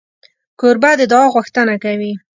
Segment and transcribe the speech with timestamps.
[0.59, 2.13] کوربه د دعا غوښتنه کوي.